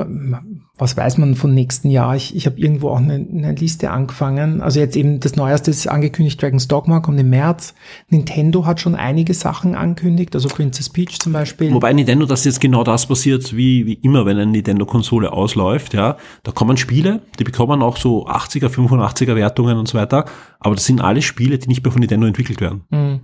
was 0.81 0.97
weiß 0.97 1.19
man 1.19 1.35
von 1.35 1.53
nächsten 1.53 1.91
Jahr? 1.91 2.15
Ich, 2.15 2.35
ich 2.35 2.47
habe 2.47 2.59
irgendwo 2.59 2.89
auch 2.89 2.97
eine, 2.97 3.13
eine 3.13 3.53
Liste 3.53 3.91
angefangen. 3.91 4.61
Also 4.61 4.79
jetzt 4.79 4.95
eben 4.95 5.19
das 5.19 5.35
Neueste 5.35 5.69
ist 5.69 5.85
angekündigt, 5.85 6.41
Dragon's 6.41 6.67
Dogma 6.67 7.01
kommt 7.01 7.19
im 7.19 7.29
März. 7.29 7.75
Nintendo 8.09 8.65
hat 8.65 8.79
schon 8.79 8.95
einige 8.95 9.35
Sachen 9.35 9.75
angekündigt, 9.75 10.33
also 10.33 10.49
Princess 10.49 10.89
Peach 10.89 11.19
zum 11.19 11.33
Beispiel. 11.33 11.71
Wobei 11.71 11.93
Nintendo, 11.93 12.25
das 12.25 12.45
jetzt 12.45 12.59
genau 12.59 12.83
das 12.83 13.05
passiert, 13.05 13.55
wie, 13.55 13.85
wie 13.85 13.93
immer, 13.93 14.25
wenn 14.25 14.37
eine 14.37 14.49
Nintendo-Konsole 14.49 15.31
ausläuft, 15.31 15.93
ja. 15.93 16.17
Da 16.41 16.51
kommen 16.51 16.77
Spiele, 16.77 17.21
die 17.37 17.43
bekommen 17.43 17.83
auch 17.83 17.97
so 17.97 18.25
80er, 18.25 18.69
85er 18.69 19.35
Wertungen 19.35 19.77
und 19.77 19.87
so 19.87 19.99
weiter. 19.99 20.25
Aber 20.59 20.73
das 20.73 20.85
sind 20.85 20.99
alles 20.99 21.25
Spiele, 21.25 21.59
die 21.59 21.67
nicht 21.67 21.83
mehr 21.83 21.91
von 21.91 21.99
Nintendo 21.99 22.25
entwickelt 22.25 22.59
werden. 22.59 22.85
Mhm. 22.89 23.19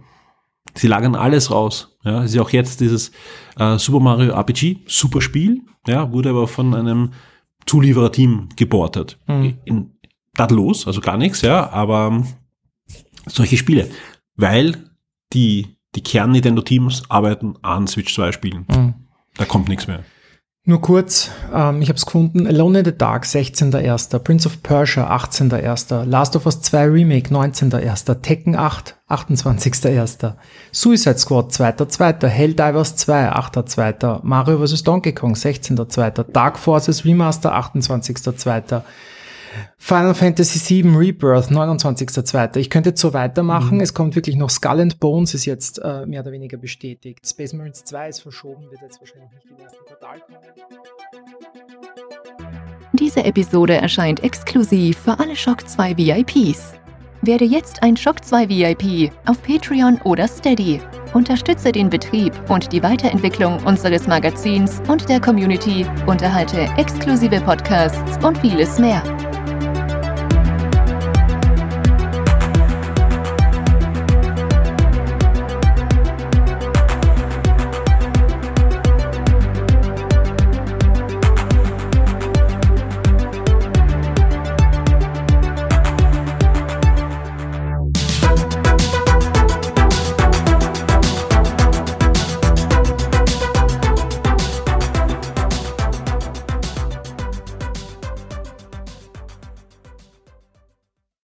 Sie 0.76 0.88
lagern 0.88 1.16
alles 1.16 1.50
raus. 1.50 1.98
Ja, 2.04 2.20
es 2.20 2.30
ist 2.30 2.36
ja 2.36 2.44
auch 2.44 2.52
jetzt 2.52 2.82
dieses 2.82 3.12
äh, 3.58 3.80
Super 3.80 4.00
Mario 4.00 4.34
RPG, 4.34 4.82
super 4.86 5.22
Spiel, 5.22 5.62
ja, 5.88 6.12
wurde 6.12 6.30
aber 6.30 6.48
von 6.48 6.76
einem 6.76 7.14
Zuliefererteam 7.68 8.50
geportet. 8.56 9.20
Mhm. 9.28 9.58
In 9.66 9.92
tadellos, 10.36 10.88
also 10.88 11.02
gar 11.02 11.18
nichts, 11.18 11.42
ja, 11.42 11.70
aber 11.72 12.08
ähm, 12.12 12.28
solche 13.26 13.58
Spiele, 13.58 13.90
weil 14.36 14.92
die, 15.34 15.78
die 15.96 16.02
Kern-Nintendo-Teams 16.02 17.10
arbeiten 17.10 17.56
an 17.62 17.88
Switch 17.88 18.14
2 18.14 18.32
Spielen. 18.32 18.66
Mhm. 18.70 18.94
Da 19.36 19.46
kommt 19.46 19.68
nichts 19.68 19.88
mehr. 19.88 20.04
Nur 20.70 20.82
kurz, 20.82 21.32
ähm, 21.56 21.82
ich 21.82 21.88
habe 21.88 21.96
es 21.96 22.06
gefunden. 22.06 22.46
Alone 22.46 22.80
in 22.80 22.86
the 22.86 22.92
Dark, 22.92 23.24
16.01. 23.24 24.20
Prince 24.20 24.46
of 24.46 24.62
Persia, 24.64 25.10
18.01. 25.16 26.04
Last 26.04 26.36
of 26.36 26.46
Us 26.46 26.60
2 26.60 26.88
Remake, 26.88 27.34
19.01. 27.34 28.22
Tekken 28.22 28.58
8, 28.58 28.98
28.01. 29.10 30.34
Suicide 30.74 31.20
Squad, 31.20 31.54
2.2. 31.54 32.28
Helldivers 32.28 32.98
2, 32.98 33.32
8.2. 33.32 34.20
Mario 34.24 34.60
vs. 34.62 34.84
Donkey 34.84 35.14
Kong, 35.14 35.36
16.2. 35.36 36.26
Dark 36.34 36.60
Forces 36.60 37.06
Remaster, 37.06 37.56
28.2. 37.56 38.82
Final 39.78 40.14
Fantasy 40.14 40.84
VII 40.84 40.96
Rebirth, 40.96 41.50
29.2. 41.50 42.58
Ich 42.58 42.70
könnte 42.70 42.90
jetzt 42.90 43.02
so 43.02 43.14
weitermachen. 43.14 43.80
Es 43.82 43.94
kommt 43.94 44.16
wirklich 44.16 44.36
noch 44.36 44.50
Skull 44.50 44.82
and 44.82 45.00
Bones, 45.00 45.34
ist 45.34 45.46
jetzt 45.46 45.80
äh, 45.84 46.06
mehr 46.06 46.22
oder 46.22 46.32
weniger 46.32 46.58
bestätigt. 46.58 47.28
Space 47.28 47.54
Marines 47.54 47.84
2 47.86 48.10
ist 48.10 48.20
verschoben, 48.20 48.70
wird 48.70 48.82
jetzt 48.82 49.00
wahrscheinlich 49.00 49.32
nicht 49.32 49.46
im 49.50 49.58
ersten 49.58 49.86
Quartal 49.86 50.20
kommen. 50.20 50.38
Diese 52.94 53.24
Episode 53.24 53.76
erscheint 53.76 54.24
exklusiv 54.24 54.98
für 54.98 55.20
alle 55.20 55.36
Shock 55.36 55.68
2 55.68 55.98
VIPs. 55.98 56.74
Werde 57.22 57.46
jetzt 57.46 57.84
ein 57.84 57.98
Shock 57.98 58.24
2 58.24 58.50
VIP 58.50 59.12
auf 59.26 59.42
Patreon 59.42 60.00
oder 60.04 60.28
Steady. 60.28 60.80
Unterstütze 61.14 61.72
den 61.72 61.90
Betrieb 61.90 62.34
und 62.50 62.72
die 62.72 62.84
Weiterentwicklung 62.84 63.64
unseres 63.66 64.08
Magazins 64.08 64.82
und 64.88 65.10
der 65.10 65.20
Community, 65.20 65.86
unterhalte 66.06 66.70
exklusive 66.78 67.42
Podcasts 67.42 68.24
und 68.24 68.38
vieles 68.38 68.78
mehr. 68.78 69.02